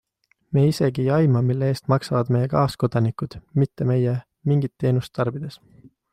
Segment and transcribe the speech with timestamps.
[0.57, 4.17] Me isegi ei aima, mille eest maksavad meie kaaskodanikud, mitte meie
[4.53, 5.63] mingit teenust tarbides.